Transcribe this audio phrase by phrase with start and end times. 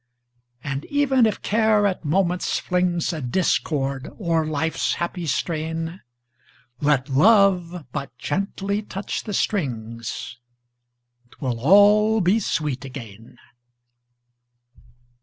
[0.63, 6.01] And even if Care at moments flings A discord o'er life's happy strain,
[6.79, 10.39] Let Love but gently touch the strings,
[11.29, 13.37] 'Twill all be sweet again!